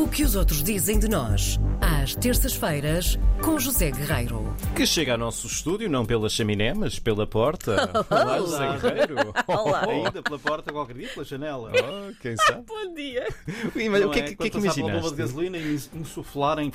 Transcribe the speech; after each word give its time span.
O 0.00 0.08
que 0.08 0.22
os 0.24 0.34
outros 0.34 0.62
dizem 0.62 0.98
de 0.98 1.06
nós, 1.08 1.60
às 1.78 2.14
terças-feiras, 2.14 3.18
com 3.44 3.58
José 3.58 3.90
Guerreiro. 3.90 4.54
Que 4.74 4.86
chega 4.86 5.12
ao 5.12 5.18
nosso 5.18 5.46
estúdio, 5.46 5.90
não 5.90 6.06
pela 6.06 6.28
chaminé, 6.30 6.72
mas 6.72 6.98
pela 6.98 7.26
porta. 7.26 7.76
Olá, 8.08 8.38
José 8.38 8.78
Guerreiro. 8.78 9.16
Olá. 9.46 9.84
Ainda 9.90 10.22
pela 10.22 10.38
porta, 10.38 10.72
qualquer 10.72 10.96
dia, 10.96 11.08
pela 11.08 11.24
janela. 11.26 11.70
Oh, 11.74 12.12
quem 12.22 12.34
sabe? 12.38 12.64
Bom 12.66 12.94
dia. 12.94 13.26
Mas 13.74 14.00
Não 14.00 14.08
o 14.08 14.10
que 14.10 14.20
é 14.20 14.22
que, 14.22 14.36
Quando 14.36 14.50
que, 14.62 14.68
é 14.68 14.72
que 14.72 14.80
bomba 14.80 15.10
de 15.10 15.16
gasolina 15.16 15.58
e 15.58 15.78
insuflarem. 15.94 16.72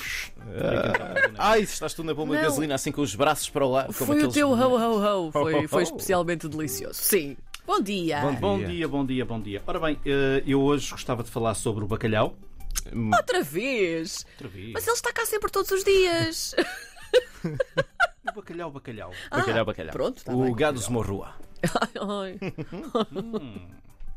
Ai, 1.40 1.62
estás 1.62 1.96
tu 1.96 2.04
na 2.04 2.14
bomba 2.14 2.36
de 2.36 2.42
Não. 2.44 2.50
gasolina 2.50 2.76
assim 2.76 2.92
com 2.92 3.02
os 3.02 3.16
braços 3.16 3.50
para 3.50 3.66
o 3.66 3.72
lado. 3.72 3.88
como 3.88 4.06
Foi 4.06 4.16
o 4.16 4.20
aqueles- 4.20 4.34
teu 4.36 4.52
ho 4.52 4.54
ho 4.54 5.28
ho. 5.28 5.32
Foi, 5.32 5.68
foi 5.68 5.84
especialmente 5.84 6.48
delicioso. 6.48 6.94
Sim. 7.02 7.36
Bom 7.66 7.82
dia. 7.82 8.22
Bom 8.22 8.36
Bom 8.36 8.60
dia, 8.64 8.88
bom 8.88 9.04
dia, 9.06 9.26
bom 9.26 9.42
dia. 9.42 9.64
Ora 9.66 9.80
bem, 9.80 9.98
eh, 10.06 10.44
eu 10.46 10.62
hoje 10.62 10.92
gostava 10.92 11.24
de 11.24 11.32
falar 11.32 11.56
sobre 11.56 11.84
o 11.84 11.88
bacalhau. 11.88 12.36
Outra 13.16 13.42
vez. 13.44 14.26
Outra 14.34 14.48
vez. 14.48 14.72
Mas 14.74 14.86
ele 14.88 14.96
está 14.96 15.12
cá 15.14 15.26
sempre 15.26 15.52
todos 15.52 15.72
os 15.72 15.84
dias. 15.84 16.56
O 18.28 18.32
bacalhau, 18.36 18.72
bacalhau. 18.72 19.12
Bacalhau, 19.32 19.62
Ah, 19.62 19.66
bacalhau. 19.66 19.92
pronto, 19.94 20.18
está 20.18 20.34
o 20.34 20.44
bem. 20.44 20.56
gado 20.56 20.80
Zmorrua. 20.80 21.34
Ai. 22.02 22.38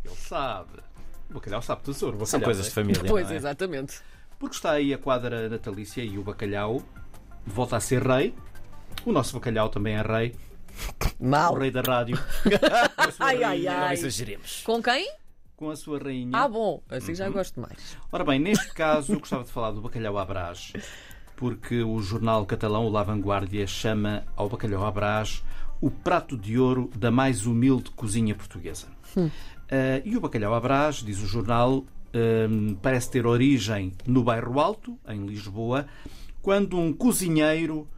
Ele 0.05 0.17
sabe. 0.17 0.81
O 1.31 1.35
bacalhau 1.35 1.63
sabe 1.63 1.83
tesouro. 1.83 2.17
o 2.21 2.27
São 2.27 2.41
bacalhau, 2.41 2.45
coisas 2.57 2.65
de 2.67 2.71
é? 2.71 2.75
família. 2.75 3.05
Pois, 3.07 3.27
não 3.27 3.35
é? 3.35 3.37
exatamente. 3.37 4.01
Porque 4.39 4.55
está 4.57 4.73
aí 4.73 4.95
a 4.95 4.99
quadra 4.99 5.49
natalícia 5.49 6.03
e 6.03 6.17
o 6.19 6.23
bacalhau 6.23 6.83
volta 7.47 7.77
a 7.77 7.81
ser 7.81 8.03
rei. 8.07 8.35
O 9.05 9.13
nosso 9.13 9.35
bacalhau 9.35 9.69
também 9.69 9.95
é 9.97 10.03
rei. 10.03 10.35
Mal. 11.21 11.53
O 11.55 11.59
rei 11.59 11.71
da 11.71 11.81
rádio. 11.81 12.17
Ai, 13.19 13.43
ai, 13.43 13.45
rainha- 13.45 13.73
Não 13.77 13.85
ai. 13.87 13.95
exageremos. 13.95 14.63
Com 14.65 14.83
quem? 14.83 15.11
Com 15.59 15.71
a 15.71 15.77
sua 15.77 15.99
rainha. 15.99 16.31
Ah, 16.35 16.47
bom. 16.47 16.81
Assim 16.89 17.17
já 17.17 17.29
gosto 17.29 17.61
mais. 17.61 17.97
Ora 18.13 18.25
bem, 18.25 18.39
neste 18.39 18.73
caso 18.73 19.13
eu 19.13 19.19
gostava 19.19 19.43
de 19.43 19.51
falar 19.51 19.73
do 19.73 19.81
bacalhau 19.81 20.17
à 20.17 20.25
brás, 20.25 20.73
porque 21.35 21.83
o 21.83 22.01
jornal 22.01 22.47
catalão, 22.47 22.87
o 22.87 22.89
La 22.89 23.03
Vanguardia, 23.03 23.67
chama 23.67 24.23
ao 24.37 24.49
bacalhau 24.49 24.87
à 24.87 24.91
brás 24.93 25.43
o 25.81 25.91
prato 25.91 26.39
de 26.39 26.57
ouro 26.61 26.89
da 26.97 27.11
mais 27.11 27.45
humilde 27.45 27.91
cozinha 27.91 28.37
portuguesa. 28.37 28.87
Ah, 29.17 30.01
e 30.05 30.17
o 30.17 30.21
bacalhau 30.21 30.55
à 30.55 30.61
brás, 30.61 31.03
diz 31.03 31.21
o 31.21 31.27
jornal, 31.27 31.85
hum, 32.49 32.77
parece 32.81 33.11
ter 33.11 33.27
origem 33.27 33.93
no 34.07 34.23
bairro 34.23 34.61
Alto, 34.61 34.97
em 35.09 35.27
Lisboa, 35.27 35.89
quando 36.41 36.79
um 36.79 36.93
cozinheiro 36.93 37.89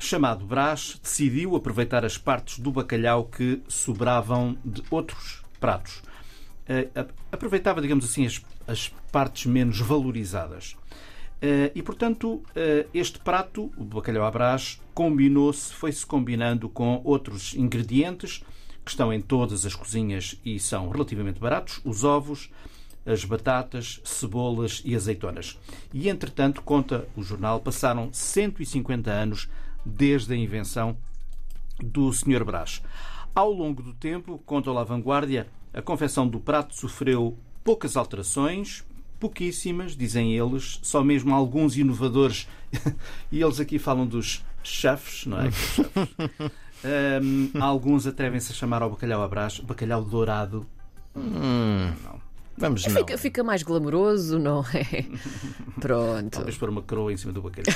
chamado 0.00 0.44
Brás 0.44 0.98
decidiu 1.00 1.54
aproveitar 1.54 2.04
as 2.04 2.18
partes 2.18 2.58
do 2.58 2.72
bacalhau 2.72 3.26
que 3.26 3.62
sobravam 3.68 4.58
de 4.64 4.82
outros 4.90 5.44
pratos. 5.60 6.02
Eh, 6.68 6.88
ap- 6.94 7.12
aproveitava, 7.32 7.80
digamos 7.80 8.04
assim, 8.04 8.26
as, 8.26 8.40
as 8.66 8.88
partes 9.12 9.46
menos 9.46 9.78
valorizadas. 9.80 10.76
Eh, 11.42 11.72
e, 11.74 11.82
portanto, 11.82 12.42
eh, 12.56 12.86
este 12.94 13.18
prato, 13.18 13.70
o 13.76 13.84
bacalhau 13.84 14.24
à 14.24 14.30
brás, 14.30 14.80
combinou-se, 14.94 15.74
foi-se 15.74 16.06
combinando 16.06 16.68
com 16.68 17.00
outros 17.04 17.54
ingredientes 17.54 18.42
que 18.84 18.90
estão 18.90 19.12
em 19.12 19.20
todas 19.20 19.64
as 19.66 19.74
cozinhas 19.74 20.38
e 20.44 20.58
são 20.58 20.88
relativamente 20.88 21.38
baratos: 21.40 21.80
os 21.84 22.04
ovos, 22.04 22.50
as 23.04 23.24
batatas, 23.24 24.00
cebolas 24.04 24.80
e 24.84 24.94
azeitonas. 24.94 25.58
E, 25.92 26.08
entretanto, 26.08 26.62
conta 26.62 27.06
o 27.14 27.22
jornal, 27.22 27.60
passaram 27.60 28.08
150 28.12 29.10
anos 29.10 29.48
desde 29.84 30.32
a 30.32 30.36
invenção 30.36 30.96
do 31.78 32.10
Sr. 32.12 32.44
Brás. 32.44 32.80
Ao 33.34 33.50
longo 33.50 33.82
do 33.82 33.92
tempo, 33.92 34.40
conta 34.46 34.70
a 34.70 34.84
Vanguardia, 34.84 35.48
a 35.72 35.82
confecção 35.82 36.28
do 36.28 36.38
prato 36.38 36.74
sofreu 36.74 37.36
poucas 37.64 37.96
alterações, 37.96 38.84
pouquíssimas, 39.18 39.96
dizem 39.96 40.32
eles, 40.32 40.78
só 40.82 41.02
mesmo 41.02 41.34
alguns 41.34 41.76
inovadores. 41.76 42.46
e 43.32 43.42
eles 43.42 43.58
aqui 43.58 43.78
falam 43.78 44.06
dos 44.06 44.44
chefes, 44.62 45.26
não 45.26 45.40
é? 45.40 45.48
Hum, 47.20 47.50
alguns 47.60 48.06
atrevem-se 48.06 48.52
a 48.52 48.54
chamar 48.54 48.82
ao 48.82 48.90
bacalhau 48.90 49.22
à 49.22 49.26
brás 49.26 49.58
bacalhau 49.58 50.04
dourado. 50.04 50.66
Não. 51.14 52.13
Vamos 52.56 52.86
não. 52.86 52.94
Fica, 52.94 53.18
fica 53.18 53.44
mais 53.44 53.62
glamouroso, 53.62 54.38
não 54.38 54.60
é? 54.72 55.06
Pronto. 55.80 56.30
Talvez 56.30 56.56
pôr 56.56 56.68
uma 56.68 56.82
coroa 56.82 57.12
em 57.12 57.16
cima 57.16 57.32
do 57.32 57.42
bacalhau. 57.42 57.74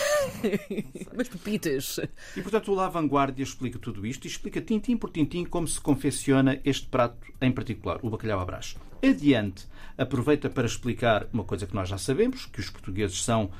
Mas 1.16 1.28
pepitas. 1.28 2.00
E 2.36 2.40
portanto 2.40 2.70
o 2.70 2.74
La 2.74 2.88
Vanguardia 2.88 3.42
explica 3.42 3.78
tudo 3.78 4.06
isto 4.06 4.24
e 4.24 4.28
explica 4.28 4.60
tintim 4.60 4.96
por 4.96 5.10
tintim 5.10 5.44
como 5.44 5.66
se 5.66 5.80
confecciona 5.80 6.60
este 6.64 6.86
prato 6.86 7.16
em 7.40 7.50
particular, 7.50 7.98
o 8.02 8.10
bacalhau 8.10 8.40
à 8.40 8.44
brás. 8.44 8.76
Adiante, 9.02 9.66
aproveita 9.96 10.48
para 10.48 10.66
explicar 10.66 11.26
uma 11.32 11.44
coisa 11.44 11.66
que 11.66 11.74
nós 11.74 11.88
já 11.88 11.98
sabemos, 11.98 12.46
que 12.46 12.60
os 12.60 12.70
portugueses 12.70 13.22
são 13.22 13.50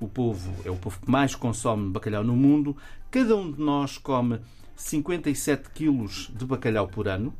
o 0.00 0.08
povo, 0.08 0.52
é 0.64 0.70
o 0.70 0.76
povo 0.76 1.00
que 1.00 1.10
mais 1.10 1.34
consome 1.34 1.90
bacalhau 1.90 2.24
no 2.24 2.34
mundo. 2.34 2.76
Cada 3.10 3.36
um 3.36 3.50
de 3.50 3.60
nós 3.60 3.96
come 3.96 4.40
57 4.76 5.70
quilos 5.70 6.30
de 6.34 6.44
bacalhau 6.44 6.88
por 6.88 7.06
ano. 7.08 7.32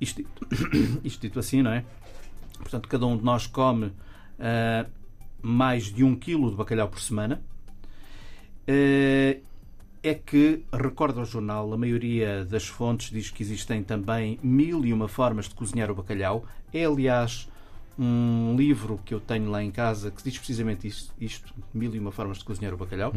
Isto, 0.00 0.22
isto 1.04 1.20
dito 1.20 1.38
assim, 1.38 1.62
não 1.62 1.72
é? 1.72 1.84
Portanto, 2.58 2.88
cada 2.88 3.06
um 3.06 3.16
de 3.16 3.24
nós 3.24 3.46
come 3.46 3.92
ah, 4.38 4.86
mais 5.42 5.84
de 5.84 6.02
um 6.02 6.14
quilo 6.14 6.50
de 6.50 6.56
bacalhau 6.56 6.88
por 6.88 7.00
semana. 7.00 7.40
Eh, 8.66 9.38
é 10.02 10.14
que, 10.14 10.64
recorda 10.72 11.20
o 11.20 11.24
jornal, 11.24 11.72
a 11.72 11.76
maioria 11.76 12.44
das 12.44 12.66
fontes 12.66 13.10
diz 13.10 13.30
que 13.30 13.42
existem 13.42 13.82
também 13.82 14.38
mil 14.42 14.84
e 14.84 14.92
uma 14.92 15.08
formas 15.08 15.48
de 15.48 15.54
cozinhar 15.54 15.90
o 15.90 15.94
bacalhau. 15.94 16.44
É, 16.72 16.84
aliás, 16.84 17.48
um 17.98 18.54
livro 18.56 19.00
que 19.04 19.14
eu 19.14 19.20
tenho 19.20 19.50
lá 19.50 19.62
em 19.62 19.70
casa 19.70 20.10
que 20.10 20.22
diz 20.22 20.38
precisamente 20.38 20.86
isto, 20.86 21.12
isto 21.20 21.52
mil 21.72 21.94
e 21.94 21.98
uma 21.98 22.12
formas 22.12 22.38
de 22.38 22.44
cozinhar 22.44 22.72
o 22.72 22.76
bacalhau. 22.76 23.12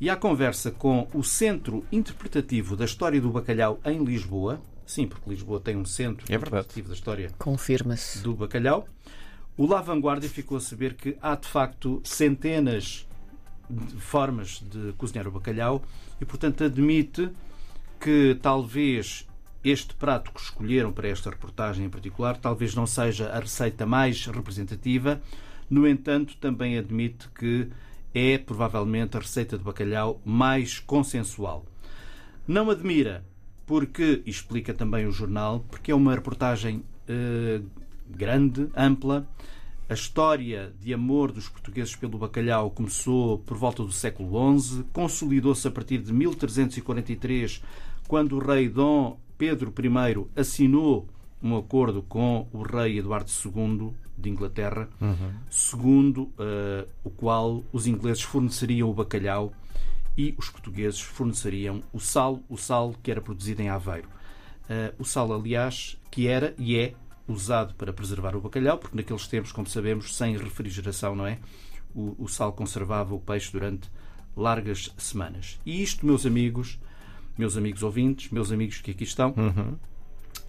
E 0.00 0.08
há 0.08 0.16
conversa 0.16 0.70
com 0.70 1.08
o 1.12 1.22
Centro 1.22 1.84
Interpretativo 1.90 2.76
da 2.76 2.84
História 2.84 3.20
do 3.20 3.30
Bacalhau 3.30 3.80
em 3.84 4.02
Lisboa. 4.04 4.60
Sim, 4.88 5.06
porque 5.06 5.28
Lisboa 5.28 5.60
tem 5.60 5.76
um 5.76 5.84
centro 5.84 6.24
É 6.32 6.38
da 6.38 6.94
história 6.94 7.30
Confirma-se. 7.38 8.22
do 8.22 8.34
bacalhau. 8.34 8.88
O 9.54 9.66
La 9.66 9.82
Vanguardia 9.82 10.30
ficou 10.30 10.56
a 10.56 10.60
saber 10.60 10.94
que 10.94 11.14
há 11.20 11.34
de 11.36 11.46
facto 11.46 12.00
centenas 12.02 13.06
de 13.68 14.00
formas 14.00 14.60
de 14.62 14.94
cozinhar 14.94 15.28
o 15.28 15.30
bacalhau 15.30 15.82
e, 16.18 16.24
portanto, 16.24 16.64
admite 16.64 17.28
que 18.00 18.38
talvez 18.40 19.28
este 19.62 19.94
prato 19.94 20.32
que 20.32 20.40
escolheram 20.40 20.90
para 20.90 21.08
esta 21.08 21.28
reportagem 21.28 21.84
em 21.84 21.90
particular 21.90 22.38
talvez 22.38 22.74
não 22.74 22.86
seja 22.86 23.28
a 23.28 23.40
receita 23.40 23.84
mais 23.84 24.24
representativa. 24.24 25.20
No 25.68 25.86
entanto, 25.86 26.34
também 26.38 26.78
admite 26.78 27.28
que 27.38 27.68
é 28.14 28.38
provavelmente 28.38 29.18
a 29.18 29.20
receita 29.20 29.58
de 29.58 29.64
bacalhau 29.64 30.18
mais 30.24 30.78
consensual. 30.78 31.66
Não 32.46 32.70
admira, 32.70 33.22
porque, 33.68 34.22
explica 34.24 34.72
também 34.72 35.06
o 35.06 35.12
jornal, 35.12 35.62
porque 35.68 35.92
é 35.92 35.94
uma 35.94 36.14
reportagem 36.14 36.82
eh, 37.06 37.60
grande, 38.08 38.66
ampla. 38.74 39.28
A 39.90 39.92
história 39.92 40.72
de 40.80 40.94
amor 40.94 41.30
dos 41.30 41.50
portugueses 41.50 41.94
pelo 41.94 42.16
bacalhau 42.16 42.70
começou 42.70 43.38
por 43.40 43.58
volta 43.58 43.84
do 43.84 43.92
século 43.92 44.58
XI, 44.58 44.84
consolidou-se 44.90 45.68
a 45.68 45.70
partir 45.70 45.98
de 45.98 46.10
1343, 46.14 47.62
quando 48.08 48.36
o 48.36 48.38
rei 48.38 48.70
Dom 48.70 49.18
Pedro 49.36 49.72
I 49.78 50.40
assinou 50.40 51.06
um 51.42 51.54
acordo 51.54 52.02
com 52.02 52.48
o 52.50 52.62
rei 52.62 52.98
Eduardo 52.98 53.30
II 53.30 53.92
de 54.16 54.30
Inglaterra, 54.30 54.88
segundo 55.50 56.30
eh, 56.38 56.86
o 57.04 57.10
qual 57.10 57.62
os 57.70 57.86
ingleses 57.86 58.22
forneceriam 58.22 58.88
o 58.88 58.94
bacalhau 58.94 59.52
e 60.18 60.34
os 60.36 60.50
portugueses 60.50 61.00
forneceriam 61.00 61.80
o 61.92 62.00
sal, 62.00 62.42
o 62.48 62.56
sal 62.56 62.92
que 63.00 63.08
era 63.08 63.20
produzido 63.20 63.62
em 63.62 63.68
Aveiro. 63.68 64.08
Eh, 64.68 64.92
o 64.98 65.04
sal, 65.04 65.32
aliás, 65.32 65.96
que 66.10 66.26
era 66.26 66.56
e 66.58 66.76
é 66.76 66.94
usado 67.28 67.72
para 67.74 67.92
preservar 67.92 68.34
o 68.34 68.40
bacalhau, 68.40 68.78
porque 68.78 68.96
naqueles 68.96 69.28
tempos, 69.28 69.52
como 69.52 69.68
sabemos, 69.68 70.16
sem 70.16 70.36
refrigeração, 70.36 71.14
não 71.14 71.24
é? 71.24 71.38
O, 71.94 72.16
o 72.18 72.26
sal 72.26 72.52
conservava 72.52 73.14
o 73.14 73.20
peixe 73.20 73.52
durante 73.52 73.88
largas 74.36 74.92
semanas. 74.98 75.60
E 75.64 75.80
isto, 75.80 76.04
meus 76.04 76.26
amigos, 76.26 76.80
meus 77.36 77.56
amigos 77.56 77.84
ouvintes, 77.84 78.30
meus 78.32 78.50
amigos 78.50 78.80
que 78.80 78.90
aqui 78.90 79.04
estão, 79.04 79.32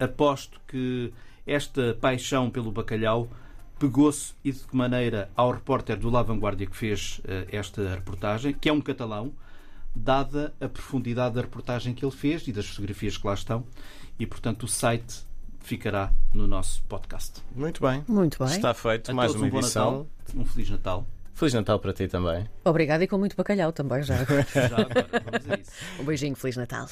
aposto 0.00 0.60
que 0.66 1.12
esta 1.46 1.96
paixão 2.00 2.50
pelo 2.50 2.72
bacalhau 2.72 3.28
pegou-se 3.78 4.34
e 4.44 4.50
de 4.50 4.58
que 4.60 4.76
maneira 4.76 5.30
ao 5.36 5.52
repórter 5.52 5.96
do 5.96 6.10
La 6.10 6.22
Vanguardia 6.22 6.66
que 6.66 6.76
fez 6.76 7.20
eh, 7.24 7.46
esta 7.52 7.94
reportagem, 7.94 8.52
que 8.52 8.68
é 8.68 8.72
um 8.72 8.80
catalão, 8.80 9.32
dada 9.94 10.54
a 10.60 10.68
profundidade 10.68 11.34
da 11.34 11.40
reportagem 11.40 11.94
que 11.94 12.04
ele 12.04 12.12
fez 12.12 12.46
e 12.46 12.52
das 12.52 12.66
fotografias 12.66 13.16
que 13.16 13.26
lá 13.26 13.34
estão, 13.34 13.64
e 14.18 14.26
portanto 14.26 14.64
o 14.64 14.68
site 14.68 15.26
ficará 15.60 16.12
no 16.32 16.46
nosso 16.46 16.82
podcast. 16.84 17.42
Muito 17.54 17.80
bem. 17.82 18.04
Muito 18.08 18.38
bem. 18.44 18.54
Está 18.54 18.72
feito 18.74 19.10
A 19.10 19.14
mais 19.14 19.32
todos 19.32 19.42
uma 19.42 19.48
um 19.48 19.50
bom 19.50 19.58
edição. 19.58 19.90
Natal, 19.90 20.06
um 20.36 20.44
Feliz 20.44 20.70
Natal. 20.70 21.06
Feliz 21.34 21.54
Natal 21.54 21.78
para 21.78 21.92
ti 21.94 22.06
também. 22.06 22.46
Obrigada 22.64 23.04
e 23.04 23.08
com 23.08 23.16
muito 23.16 23.34
bacalhau 23.34 23.72
também 23.72 24.02
já. 24.02 24.16
Já 24.24 24.76
agora, 24.76 25.08
vamos 25.24 25.50
a 25.50 25.54
isso. 25.58 25.70
Um 25.98 26.04
beijinho, 26.04 26.36
Feliz 26.36 26.56
Natal. 26.56 26.86